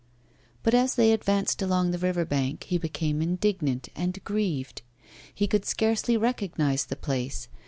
[0.63, 4.81] But as they advanced along the river bank, he became indignant and grieved.
[5.31, 7.47] He could scarcely recognise the place.